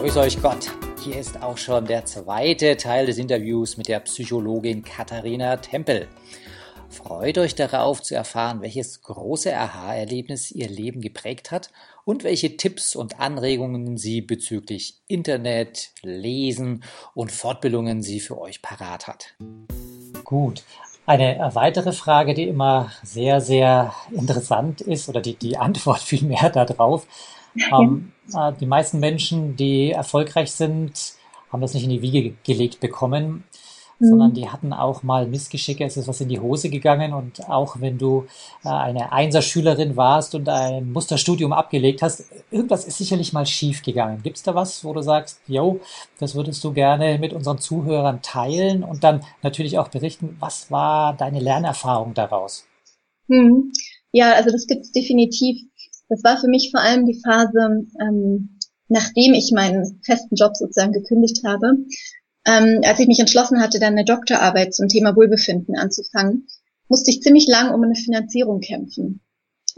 [0.00, 0.70] Grüß euch Gott.
[1.04, 6.08] Hier ist auch schon der zweite Teil des Interviews mit der Psychologin Katharina Tempel.
[6.88, 11.70] Freut euch darauf zu erfahren, welches große Aha-Erlebnis ihr Leben geprägt hat
[12.06, 16.82] und welche Tipps und Anregungen sie bezüglich Internet, Lesen
[17.12, 19.34] und Fortbildungen sie für euch parat hat.
[20.24, 20.62] Gut.
[21.04, 27.06] Eine weitere Frage, die immer sehr, sehr interessant ist, oder die, die Antwort vielmehr darauf.
[27.72, 31.14] Ähm, äh, die meisten Menschen, die erfolgreich sind,
[31.50, 33.44] haben das nicht in die Wiege gelegt bekommen
[34.00, 34.34] sondern mhm.
[34.34, 37.98] die hatten auch mal Missgeschicke, es ist was in die Hose gegangen und auch wenn
[37.98, 38.26] du
[38.64, 44.22] äh, eine Einserschülerin warst und ein Musterstudium abgelegt hast, irgendwas ist sicherlich mal schief gegangen.
[44.22, 45.80] Gibt es da was, wo du sagst, yo,
[46.18, 51.14] das würdest du gerne mit unseren Zuhörern teilen und dann natürlich auch berichten, was war
[51.14, 52.64] deine Lernerfahrung daraus?
[53.28, 53.70] Hm.
[54.12, 55.60] Ja, also das gibt es definitiv.
[56.10, 58.58] Das war für mich vor allem die Phase, ähm,
[58.88, 61.72] nachdem ich meinen festen Job sozusagen gekündigt habe,
[62.44, 66.48] ähm, als ich mich entschlossen hatte, dann eine Doktorarbeit zum Thema Wohlbefinden anzufangen,
[66.88, 69.20] musste ich ziemlich lang um eine Finanzierung kämpfen.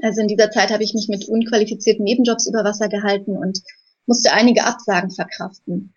[0.01, 3.61] Also in dieser Zeit habe ich mich mit unqualifizierten Nebenjobs über Wasser gehalten und
[4.07, 5.93] musste einige Absagen verkraften.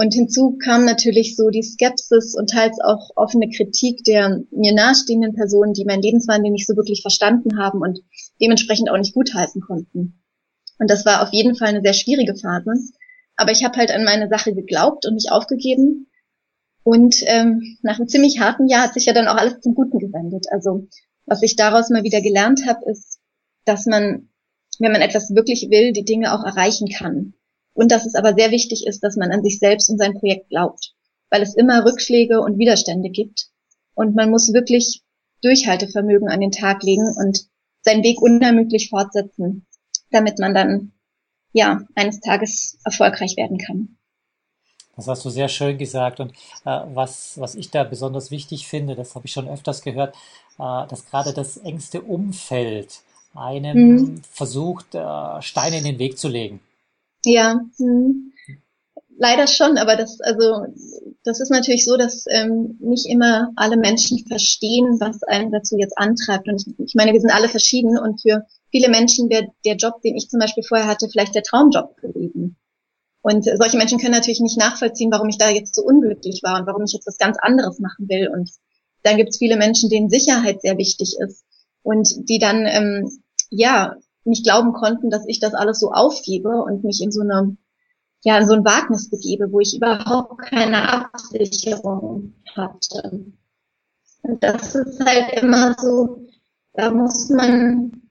[0.00, 5.34] Und hinzu kam natürlich so die Skepsis und teils auch offene Kritik der mir nahestehenden
[5.34, 8.00] Personen, die mein Lebenswandel nicht so wirklich verstanden haben und
[8.40, 10.22] dementsprechend auch nicht gutheißen konnten.
[10.78, 12.72] Und das war auf jeden Fall eine sehr schwierige Phase.
[13.36, 16.06] Aber ich habe halt an meine Sache geglaubt und nicht aufgegeben
[16.82, 19.98] und ähm, nach einem ziemlich harten Jahr hat sich ja dann auch alles zum Guten
[19.98, 20.46] gewendet.
[20.50, 20.88] Also
[21.26, 23.20] was ich daraus mal wieder gelernt habe, ist,
[23.66, 24.30] dass man,
[24.78, 27.34] wenn man etwas wirklich will, die Dinge auch erreichen kann.
[27.72, 30.48] Und dass es aber sehr wichtig ist, dass man an sich selbst und sein Projekt
[30.48, 30.92] glaubt,
[31.30, 33.48] weil es immer Rückschläge und Widerstände gibt.
[33.94, 35.02] Und man muss wirklich
[35.42, 37.46] Durchhaltevermögen an den Tag legen und
[37.82, 39.66] seinen Weg unermüdlich fortsetzen,
[40.10, 40.92] damit man dann
[41.52, 43.96] ja eines Tages erfolgreich werden kann.
[44.96, 46.20] Das hast du sehr schön gesagt.
[46.20, 46.32] Und
[46.64, 50.14] äh, was, was ich da besonders wichtig finde, das habe ich schon öfters gehört,
[50.58, 53.00] äh, dass gerade das engste Umfeld
[53.34, 54.22] einem mhm.
[54.30, 56.60] versucht, äh, Steine in den Weg zu legen.
[57.24, 58.32] Ja, mhm.
[59.18, 60.66] leider schon, aber das, also,
[61.24, 65.98] das ist natürlich so, dass ähm, nicht immer alle Menschen verstehen, was einen dazu jetzt
[65.98, 66.48] antreibt.
[66.48, 70.00] Und ich, ich meine, wir sind alle verschieden und für viele Menschen wäre der Job,
[70.02, 72.56] den ich zum Beispiel vorher hatte, vielleicht der Traumjob gewesen.
[73.22, 76.66] Und solche Menschen können natürlich nicht nachvollziehen, warum ich da jetzt so unglücklich war und
[76.66, 78.28] warum ich jetzt was ganz anderes machen will.
[78.28, 78.50] Und
[79.02, 81.44] dann gibt es viele Menschen, denen Sicherheit sehr wichtig ist
[81.82, 83.96] und die dann ähm, ja
[84.30, 87.56] nicht glauben konnten, dass ich das alles so aufgebe und mich in so eine
[88.22, 93.32] ja in so ein Wagnis begebe, wo ich überhaupt keine Absicherung hatte.
[94.22, 96.26] Und das ist halt immer so,
[96.74, 98.10] da muss man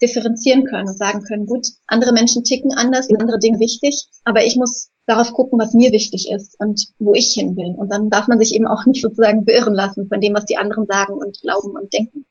[0.00, 4.56] differenzieren können und sagen können, gut, andere Menschen ticken anders, andere Dinge wichtig, aber ich
[4.56, 7.74] muss darauf gucken, was mir wichtig ist und wo ich hin will.
[7.76, 10.58] Und dann darf man sich eben auch nicht sozusagen beirren lassen von dem, was die
[10.58, 12.26] anderen sagen und glauben und denken.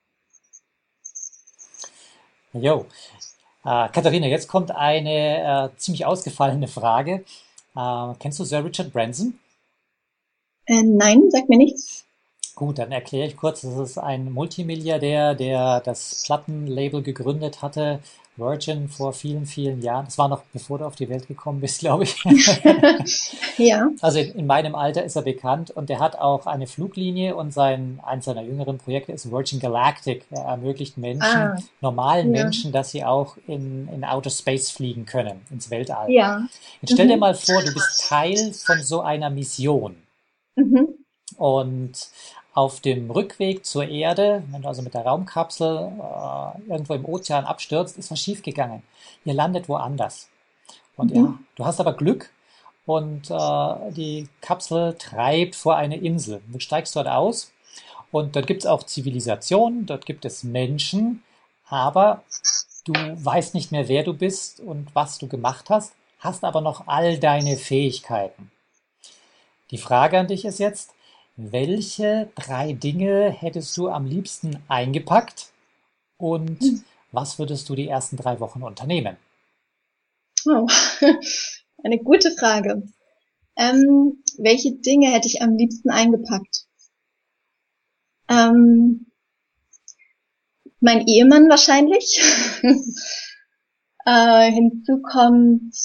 [2.54, 2.86] Jo.
[3.68, 7.26] Äh, Katharina, jetzt kommt eine äh, ziemlich ausgefallene Frage.
[7.76, 9.38] Äh, kennst du Sir Richard Branson?
[10.68, 12.06] Äh, nein, sagt mir nichts.
[12.56, 18.00] Gut, dann erkläre ich kurz, das ist ein Multimilliardär, der das Plattenlabel gegründet hatte,
[18.38, 20.06] Virgin vor vielen, vielen Jahren.
[20.06, 22.16] Das war noch bevor du auf die Welt gekommen bist, glaube ich.
[23.58, 23.90] ja.
[24.02, 27.52] Also in, in, meinem Alter ist er bekannt und er hat auch eine Fluglinie und
[27.52, 30.26] sein, eins seiner jüngeren Projekte ist Virgin Galactic.
[30.30, 32.44] Er ermöglicht Menschen, ah, normalen ja.
[32.44, 36.12] Menschen, dass sie auch in, in Outer Space fliegen können, ins Weltall.
[36.12, 36.48] Ja.
[36.82, 37.10] Jetzt stell mhm.
[37.10, 39.96] dir mal vor, du bist Teil von so einer Mission.
[40.56, 40.90] Mhm.
[41.38, 42.10] Und
[42.58, 47.46] auf dem Rückweg zur Erde, wenn du also mit der Raumkapsel äh, irgendwo im Ozean
[47.46, 48.82] abstürzt, ist was schiefgegangen.
[49.26, 50.28] Ihr landet woanders.
[50.96, 51.16] Und mhm.
[51.16, 52.32] ja, du hast aber Glück
[52.88, 56.42] und äh, die Kapsel treibt vor eine Insel.
[56.48, 57.52] Du steigst dort aus
[58.12, 61.22] und dort gibt es auch Zivilisation, dort gibt es Menschen,
[61.70, 62.24] aber
[62.86, 66.88] du weißt nicht mehr, wer du bist und was du gemacht hast, hast aber noch
[66.88, 68.50] all deine Fähigkeiten.
[69.70, 70.96] Die Frage an dich ist jetzt,
[71.38, 75.52] welche drei Dinge hättest du am liebsten eingepackt
[76.18, 79.18] und was würdest du die ersten drei Wochen unternehmen?
[80.46, 80.68] Oh.
[81.84, 82.84] eine gute Frage.
[83.56, 86.66] Ähm, welche Dinge hätte ich am liebsten eingepackt?
[88.30, 89.08] Ähm,
[90.80, 92.20] mein Ehemann wahrscheinlich.
[94.06, 95.76] äh, hinzu kommt,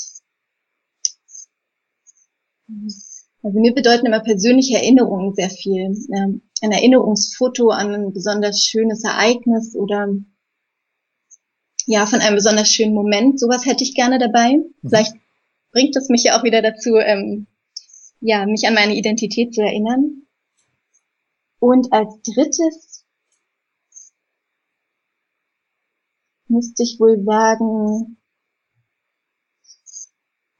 [3.42, 5.96] also mir bedeuten immer persönliche Erinnerungen sehr viel.
[6.14, 10.14] Ähm, ein Erinnerungsfoto an ein besonders schönes Ereignis oder
[11.86, 13.40] ja, von einem besonders schönen Moment.
[13.40, 14.58] Sowas hätte ich gerne dabei.
[14.58, 14.88] Mhm.
[14.88, 15.14] Vielleicht
[15.72, 17.46] bringt es mich ja auch wieder dazu, ähm,
[18.20, 20.22] ja, mich an meine Identität zu erinnern.
[21.58, 23.04] Und als drittes
[26.48, 28.18] müsste ich wohl sagen,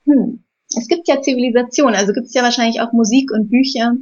[0.05, 0.42] hm,
[0.77, 3.95] es gibt ja Zivilisation, also gibt es ja wahrscheinlich auch Musik und Bücher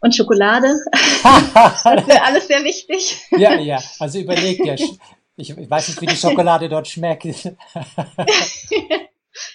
[0.00, 0.68] und Schokolade.
[1.22, 3.22] das wäre alles sehr wichtig.
[3.32, 4.98] ja, ja, also überleg dir, ich,
[5.56, 7.24] ich weiß nicht, wie die Schokolade dort schmeckt.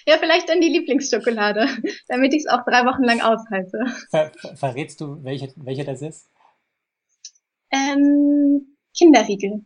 [0.06, 1.68] ja, vielleicht dann die Lieblingsschokolade,
[2.08, 3.84] damit ich es auch drei Wochen lang aushalte.
[4.10, 6.30] Ver, ver, verrätst du, welche, welche das ist?
[7.70, 9.64] Ähm, Kinderriegel,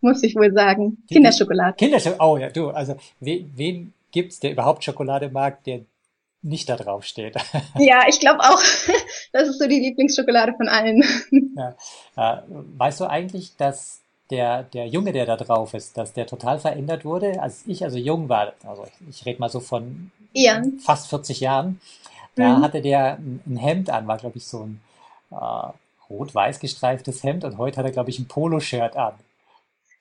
[0.00, 1.04] muss ich wohl sagen.
[1.08, 1.76] Kinderschokolade.
[1.76, 5.84] Kinderschokolade, oh ja, du, also wen, wen gibt's, der überhaupt Schokolade mag, der
[6.44, 7.36] nicht da drauf steht.
[7.78, 8.62] Ja, ich glaube auch,
[9.32, 11.02] das ist so die Lieblingsschokolade von allen.
[11.56, 11.76] Ja.
[12.16, 14.00] Äh, weißt du eigentlich, dass
[14.30, 17.40] der, der Junge, der da drauf ist, dass der total verändert wurde.
[17.40, 20.62] Als ich also jung war, also ich, ich rede mal so von ja.
[20.80, 21.80] fast 40 Jahren,
[22.34, 22.62] da mhm.
[22.62, 24.80] hatte der ein, ein, Hemd an, war glaube ich so ein
[25.30, 25.72] äh,
[26.10, 29.14] rot-weiß gestreiftes Hemd und heute hat er glaube ich ein Poloshirt an.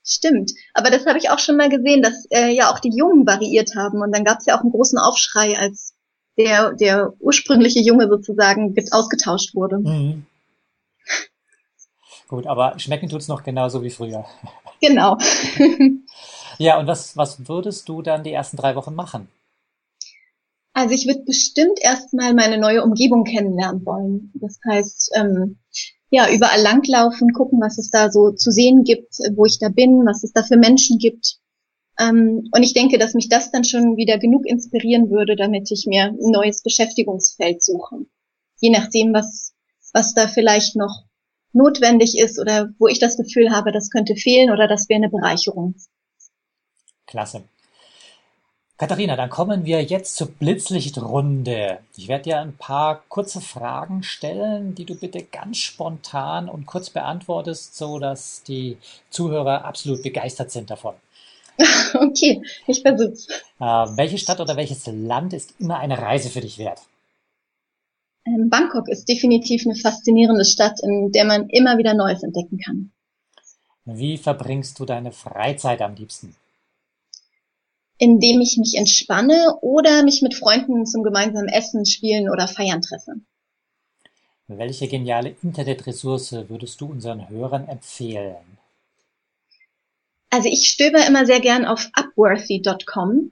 [0.05, 3.27] Stimmt, aber das habe ich auch schon mal gesehen, dass äh, ja auch die Jungen
[3.27, 5.92] variiert haben und dann gab es ja auch einen großen Aufschrei, als
[6.37, 9.79] der, der ursprüngliche Junge sozusagen ausgetauscht wurde.
[9.79, 10.25] Mhm.
[12.27, 14.25] Gut, aber schmecken tut's noch genauso wie früher.
[14.81, 15.17] Genau.
[16.57, 19.29] ja, und was, was würdest du dann die ersten drei Wochen machen?
[20.73, 24.33] Also ich würde bestimmt erstmal meine neue Umgebung kennenlernen wollen.
[24.33, 25.59] Das heißt, ähm,
[26.09, 30.05] ja, überall langlaufen, gucken, was es da so zu sehen gibt, wo ich da bin,
[30.05, 31.37] was es da für Menschen gibt.
[31.99, 35.85] Ähm, und ich denke, dass mich das dann schon wieder genug inspirieren würde, damit ich
[35.87, 38.05] mir ein neues Beschäftigungsfeld suche.
[38.59, 39.53] Je nachdem, was,
[39.93, 41.03] was da vielleicht noch
[41.51, 45.09] notwendig ist oder wo ich das Gefühl habe, das könnte fehlen oder das wäre eine
[45.09, 45.75] Bereicherung.
[47.05, 47.43] Klasse.
[48.75, 51.79] Katharina, dann kommen wir jetzt zur Blitzlichtrunde.
[51.95, 56.89] Ich werde dir ein paar kurze Fragen stellen, die du bitte ganz spontan und kurz
[56.89, 58.77] beantwortest, so dass die
[59.11, 60.95] Zuhörer absolut begeistert sind davon.
[61.93, 63.27] Okay, ich versuch's.
[63.59, 66.81] Äh, welche Stadt oder welches Land ist immer eine Reise für dich wert?
[68.25, 72.91] Ähm, Bangkok ist definitiv eine faszinierende Stadt, in der man immer wieder Neues entdecken kann.
[73.85, 76.35] Wie verbringst du deine Freizeit am liebsten?
[77.97, 83.15] Indem ich mich entspanne oder mich mit Freunden zum gemeinsamen Essen, Spielen oder Feiern treffe.
[84.47, 88.57] Welche geniale Internetressource würdest du unseren Hörern empfehlen?
[90.33, 93.31] Also ich stöber immer sehr gern auf upworthy.com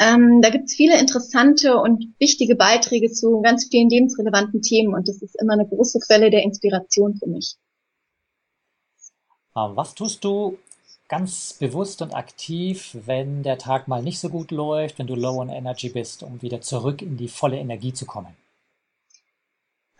[0.00, 5.06] ähm, da gibt es viele interessante und wichtige Beiträge zu ganz vielen lebensrelevanten Themen und
[5.06, 7.56] das ist immer eine große Quelle der Inspiration für mich.
[9.54, 10.58] Ähm, was tust du
[11.08, 15.40] ganz bewusst und aktiv, wenn der Tag mal nicht so gut läuft, wenn du low
[15.40, 18.34] on energy bist, um wieder zurück in die volle Energie zu kommen?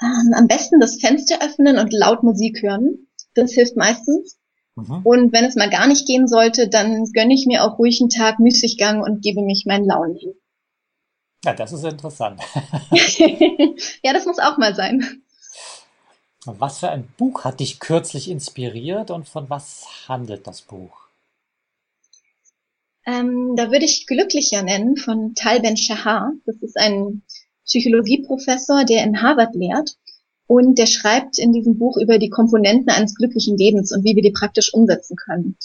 [0.00, 3.09] Ähm, am besten das Fenster öffnen und laut Musik hören.
[3.35, 4.38] Das hilft meistens.
[4.76, 5.00] Mhm.
[5.05, 8.11] Und wenn es mal gar nicht gehen sollte, dann gönne ich mir auch ruhig einen
[8.11, 10.35] Tag Müßiggang und gebe mich meinen Launen hin.
[11.45, 12.41] Ja, das ist interessant.
[14.02, 15.23] ja, das muss auch mal sein.
[16.45, 21.02] Was für ein Buch hat dich kürzlich inspiriert und von was handelt das Buch?
[23.05, 26.33] Ähm, da würde ich Glücklicher nennen von Tal Ben-Shahar.
[26.47, 27.23] Das ist ein
[27.64, 29.97] Psychologieprofessor, der in Harvard lehrt.
[30.54, 34.23] Und der schreibt in diesem Buch über die Komponenten eines glücklichen Lebens und wie wir
[34.23, 35.56] die praktisch umsetzen können.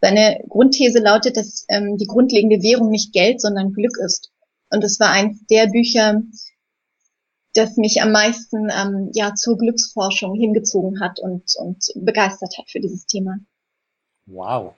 [0.00, 4.30] Seine Grundthese lautet, dass ähm, die grundlegende Währung nicht Geld, sondern Glück ist.
[4.70, 6.22] Und es war eins der Bücher,
[7.52, 12.80] das mich am meisten ähm, ja zur Glücksforschung hingezogen hat und, und begeistert hat für
[12.80, 13.40] dieses Thema.
[14.24, 14.72] Wow.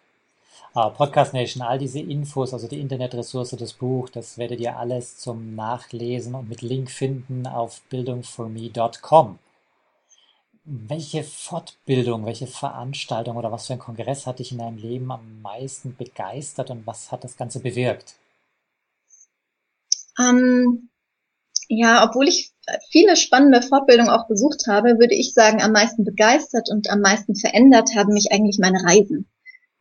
[0.75, 5.19] Uh, Podcast Nation, all diese Infos, also die Internetressource, das Buch, das werdet ihr alles
[5.19, 9.38] zum Nachlesen und mit Link finden auf bildungforme.com
[10.64, 15.42] welche Fortbildung, welche Veranstaltung oder was für ein Kongress hat dich in deinem Leben am
[15.42, 18.14] meisten begeistert und was hat das Ganze bewirkt?
[20.19, 20.88] Ähm,
[21.69, 22.52] ja, obwohl ich
[22.90, 27.35] viele spannende Fortbildungen auch besucht habe, würde ich sagen, am meisten begeistert und am meisten
[27.35, 29.26] verändert haben mich eigentlich meine Reisen.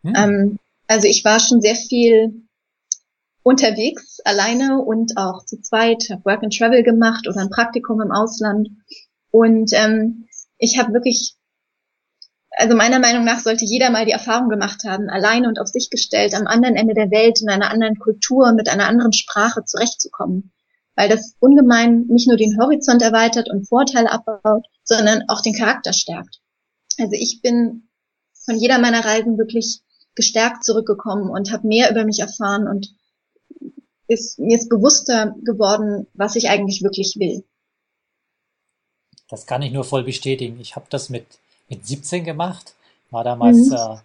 [0.04, 0.14] Hm.
[0.16, 2.48] Ähm, also ich war schon sehr viel
[3.44, 8.12] unterwegs, alleine und auch zu zweit, habe Work and Travel gemacht oder ein Praktikum im
[8.12, 8.70] Ausland.
[9.32, 10.28] Und ähm,
[10.62, 11.36] ich habe wirklich,
[12.52, 15.90] also meiner Meinung nach sollte jeder mal die Erfahrung gemacht haben, alleine und auf sich
[15.90, 20.54] gestellt, am anderen Ende der Welt, in einer anderen Kultur, mit einer anderen Sprache zurechtzukommen.
[20.96, 25.94] Weil das ungemein nicht nur den Horizont erweitert und Vorteile abbaut, sondern auch den Charakter
[25.94, 26.42] stärkt.
[27.00, 27.90] Also ich bin
[28.34, 29.82] von jeder meiner Reisen wirklich
[30.14, 32.94] gestärkt zurückgekommen und habe mehr über mich erfahren und
[34.08, 37.46] ist, mir ist bewusster geworden, was ich eigentlich wirklich will.
[39.32, 40.60] Das kann ich nur voll bestätigen.
[40.62, 41.26] Ich habe das mit,
[41.70, 42.76] mit 17 gemacht,
[43.10, 43.74] war damals mhm.
[43.74, 43.98] äh,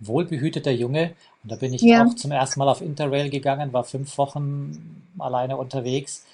[0.00, 2.04] wohlbehüteter Junge und da bin ich ja.
[2.04, 6.24] auch zum ersten Mal auf Interrail gegangen, war fünf Wochen alleine unterwegs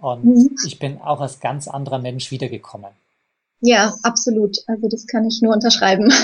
[0.00, 0.56] und mhm.
[0.66, 2.90] ich bin auch als ganz anderer Mensch wiedergekommen.
[3.60, 4.58] Ja, absolut.
[4.66, 6.12] Also das kann ich nur unterschreiben.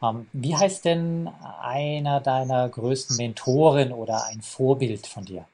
[0.00, 1.28] Ähm, wie heißt denn
[1.60, 5.44] einer deiner größten Mentoren oder ein Vorbild von dir?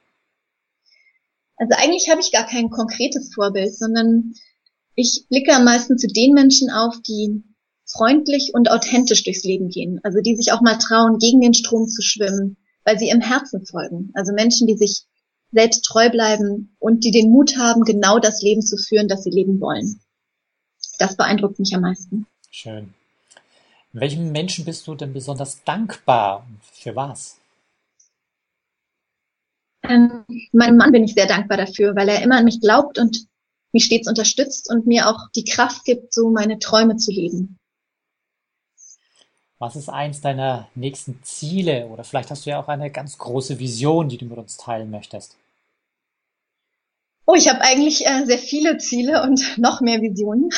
[1.57, 4.35] Also eigentlich habe ich gar kein konkretes Vorbild, sondern
[4.95, 7.43] ich blicke am meisten zu den Menschen auf, die
[7.85, 9.99] freundlich und authentisch durchs Leben gehen.
[10.03, 13.65] Also die sich auch mal trauen, gegen den Strom zu schwimmen, weil sie im Herzen
[13.65, 14.11] folgen.
[14.15, 15.05] Also Menschen, die sich
[15.51, 19.29] selbst treu bleiben und die den Mut haben, genau das Leben zu führen, das sie
[19.29, 20.01] leben wollen.
[20.97, 22.25] Das beeindruckt mich am meisten.
[22.49, 22.93] Schön.
[23.91, 27.37] Welchem Menschen bist du denn besonders dankbar und für was?
[29.83, 33.27] Ähm, meinem Mann bin ich sehr dankbar dafür, weil er immer an mich glaubt und
[33.75, 37.59] mich stets unterstützt und mir auch die Kraft gibt, so meine Träume zu leben.
[39.59, 41.87] Was ist eins deiner nächsten Ziele?
[41.87, 44.89] Oder vielleicht hast du ja auch eine ganz große Vision, die du mit uns teilen
[44.89, 45.35] möchtest.
[47.25, 50.49] Oh, ich habe eigentlich äh, sehr viele Ziele und noch mehr Visionen.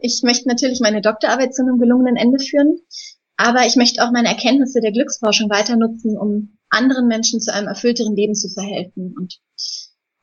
[0.00, 2.78] Ich möchte natürlich meine Doktorarbeit zu einem gelungenen Ende führen,
[3.36, 7.66] aber ich möchte auch meine Erkenntnisse der Glücksforschung weiter nutzen, um anderen Menschen zu einem
[7.66, 9.14] erfüllteren Leben zu verhelfen.
[9.18, 9.40] Und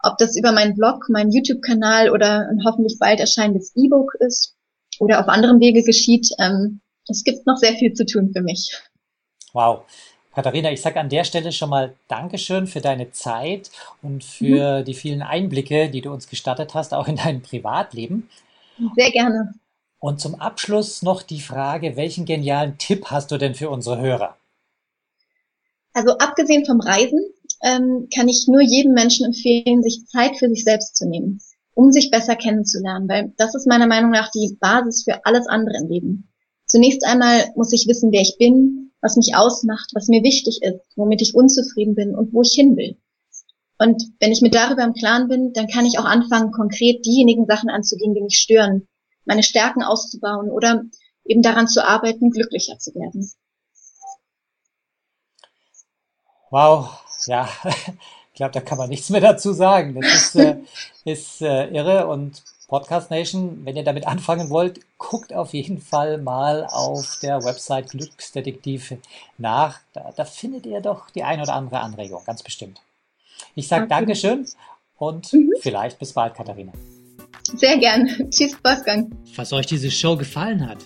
[0.03, 4.55] ob das über meinen Blog, meinen YouTube-Kanal oder ein hoffentlich bald erscheinendes E-Book ist
[5.00, 8.72] oder auf anderem Wege geschieht, ähm, es gibt noch sehr viel zu tun für mich.
[9.53, 9.84] Wow.
[10.34, 13.70] Katharina, ich sage an der Stelle schon mal Dankeschön für deine Zeit
[14.01, 14.86] und für mhm.
[14.86, 18.29] die vielen Einblicke, die du uns gestattet hast, auch in dein Privatleben.
[18.96, 19.53] Sehr gerne.
[20.00, 24.38] Und zum Abschluss noch die Frage, welchen genialen Tipp hast du denn für unsere Hörer?
[25.93, 27.20] Also abgesehen vom Reisen
[27.63, 31.41] ähm, kann ich nur jedem Menschen empfehlen, sich Zeit für sich selbst zu nehmen,
[31.74, 35.77] um sich besser kennenzulernen, weil das ist meiner Meinung nach die Basis für alles andere
[35.77, 36.32] im Leben.
[36.65, 40.80] Zunächst einmal muss ich wissen, wer ich bin, was mich ausmacht, was mir wichtig ist,
[40.96, 42.98] womit ich unzufrieden bin und wo ich hin will.
[43.77, 47.48] Und wenn ich mir darüber im Klaren bin, dann kann ich auch anfangen, konkret diejenigen
[47.48, 48.88] Sachen anzugehen, die mich stören,
[49.25, 50.84] meine Stärken auszubauen oder
[51.25, 53.32] eben daran zu arbeiten, glücklicher zu werden.
[56.51, 60.00] Wow, ja, ich glaube, da kann man nichts mehr dazu sagen.
[60.00, 60.58] Das ist, äh,
[61.06, 66.20] ist äh, irre und Podcast Nation, wenn ihr damit anfangen wollt, guckt auf jeden Fall
[66.20, 68.94] mal auf der Website Glücksdetektiv
[69.38, 69.82] nach.
[69.92, 72.82] Da, da findet ihr doch die ein oder andere Anregung, ganz bestimmt.
[73.56, 73.90] Ich sage okay.
[73.90, 74.48] Dankeschön
[74.98, 75.51] und mhm.
[75.60, 76.72] vielleicht bis bald, Katharina.
[77.44, 78.08] Sehr gern.
[78.32, 79.12] Tschüss, Wolfgang.
[79.34, 80.86] Falls euch diese Show gefallen hat,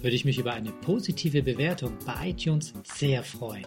[0.00, 3.66] würde ich mich über eine positive Bewertung bei iTunes sehr freuen.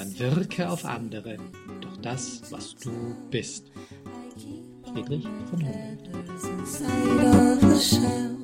[0.00, 1.36] dann wirke auf andere
[1.80, 2.90] durch das, was du
[3.30, 3.70] bist.
[4.92, 5.62] Friedrich von
[7.10, 8.39] Humboldt.